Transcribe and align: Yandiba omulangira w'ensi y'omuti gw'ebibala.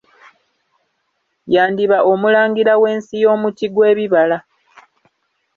Yandiba 1.53 1.97
omulangira 2.11 2.73
w'ensi 2.81 3.15
y'omuti 3.23 3.65
gw'ebibala. 3.73 4.37